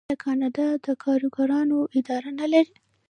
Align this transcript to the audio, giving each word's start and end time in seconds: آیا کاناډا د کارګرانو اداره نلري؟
آیا 0.09 0.21
کاناډا 0.25 0.67
د 0.85 0.87
کارګرانو 1.03 1.79
اداره 1.97 2.31
نلري؟ 2.39 2.73